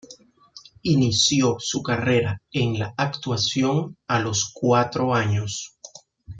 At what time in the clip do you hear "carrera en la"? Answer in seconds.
1.83-2.95